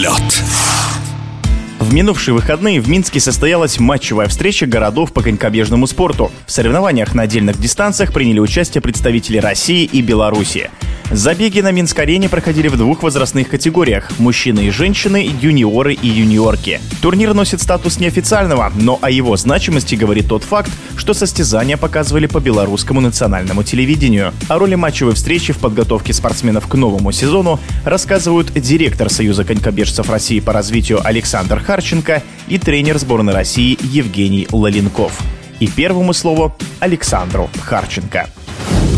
[0.00, 0.42] Лед.
[1.78, 6.32] В минувшие выходные в Минске состоялась матчевая встреча городов по конькобежному спорту.
[6.46, 10.70] В соревнованиях на отдельных дистанциях приняли участие представители России и Беларуси.
[11.12, 16.80] Забеги на Минск-арене проходили в двух возрастных категориях– мужчины и женщины, юниоры и юниорки.
[17.02, 22.38] Турнир носит статус неофициального, но о его значимости говорит тот факт, что состязания показывали по
[22.38, 24.32] белорусскому национальному телевидению.
[24.48, 30.38] О роли матчевой встречи в подготовке спортсменов к новому сезону рассказывают директор Союза конькобежцев России
[30.38, 35.20] по развитию Александр Харченко и тренер сборной России Евгений Лаленков.
[35.58, 38.28] И первому слову Александру Харченко.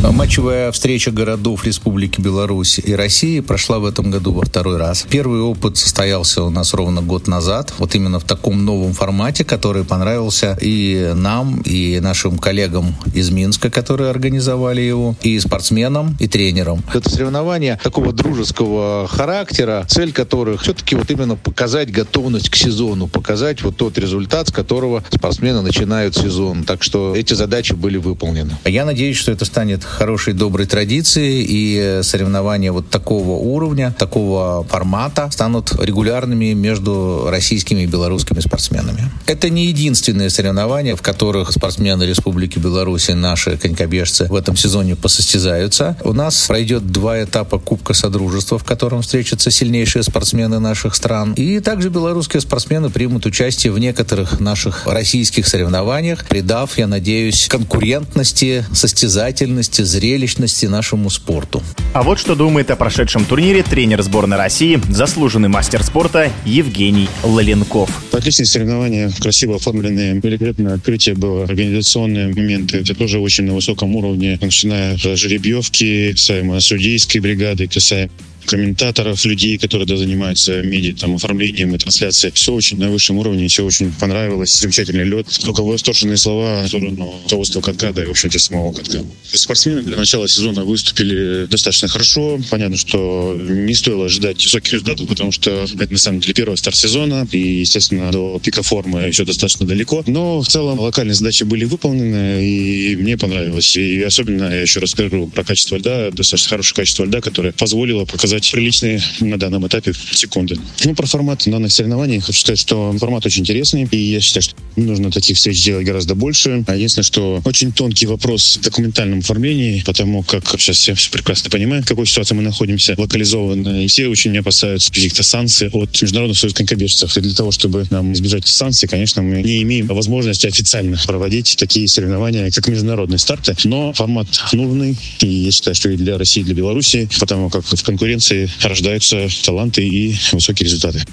[0.00, 5.04] Матчевая встреча городов Республики Беларусь и России прошла в этом году во второй раз.
[5.10, 9.84] Первый опыт состоялся у нас ровно год назад, вот именно в таком новом формате, который
[9.84, 16.82] понравился и нам, и нашим коллегам из Минска, которые организовали его, и спортсменам, и тренерам.
[16.94, 23.62] Это соревнование такого дружеского характера, цель которых все-таки вот именно показать готовность к сезону, показать
[23.62, 26.62] вот тот результат, с которого спортсмены начинают сезон.
[26.62, 28.56] Так что эти задачи были выполнены.
[28.64, 35.28] Я надеюсь, что это станет хорошей доброй традиции, и соревнования вот такого уровня, такого формата
[35.30, 39.10] станут регулярными между российскими и белорусскими спортсменами.
[39.26, 44.96] Это не единственные соревнования, в которых спортсмены Республики Беларусь и наши конькобежцы в этом сезоне
[44.96, 45.96] посостязаются.
[46.02, 51.32] У нас пройдет два этапа Кубка Содружества, в котором встретятся сильнейшие спортсмены наших стран.
[51.34, 58.64] И также белорусские спортсмены примут участие в некоторых наших российских соревнованиях, придав, я надеюсь, конкурентности,
[58.72, 61.62] состязательности возможности зрелищности нашему спорту.
[61.94, 67.90] А вот что думает о прошедшем турнире тренер сборной России, заслуженный мастер спорта Евгений Лаленков.
[68.12, 74.38] Отличные соревнования, красиво оформленные, великолепное открытие было, организационные моменты, это тоже очень на высоком уровне,
[74.40, 78.10] начиная с жеребьевки, касаемо судейской бригады, касаемо
[78.48, 82.32] комментаторов, людей, которые да, занимаются медиа, там, оформлением и трансляцией.
[82.32, 84.58] Все очень на высшем уровне, все очень понравилось.
[84.58, 85.26] Замечательный лед.
[85.44, 89.04] Только восторженные слова в сторону руководства катка, да и, в общем-то, самого катка.
[89.30, 92.40] Спортсмены для начала сезона выступили достаточно хорошо.
[92.50, 96.76] Понятно, что не стоило ожидать высоких результатов, потому что это, на самом деле, первый старт
[96.76, 100.02] сезона, и, естественно, до пика формы еще достаточно далеко.
[100.06, 103.76] Но в целом локальные задачи были выполнены, и мне понравилось.
[103.76, 108.06] И особенно, я еще раз скажу про качество льда, достаточно хорошее качество льда, которое позволило
[108.06, 110.56] показать показать приличные на данном этапе секунды.
[110.84, 114.54] Ну, про формат данных соревнований хочу сказать, что формат очень интересный, и я считаю, что
[114.76, 116.64] нужно таких встреч делать гораздо больше.
[116.66, 121.50] А единственное, что очень тонкий вопрос в документальном оформлении, потому как сейчас все, все прекрасно
[121.50, 126.38] понимают, в какой ситуации мы находимся, локализованно, и все очень опасаются каких-то санкций от Международных
[126.38, 127.16] союзов конькобежцев.
[127.16, 131.88] И для того, чтобы нам избежать санкций, конечно, мы не имеем возможности официально проводить такие
[131.88, 133.56] соревнования, как международные старты.
[133.64, 137.64] Но формат нужный, и я считаю, что и для России, и для Беларуси, потому как
[137.64, 141.04] в конкуренции конкуренции рождаются таланты и высокие результаты.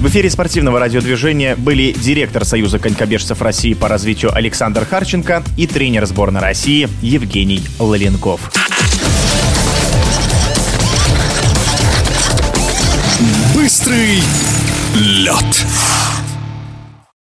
[0.00, 6.06] В эфире спортивного радиодвижения были директор Союза конькобежцев России по развитию Александр Харченко и тренер
[6.06, 8.52] сборной России Евгений Лаленков.
[13.54, 14.22] Быстрый
[14.94, 16.13] лед.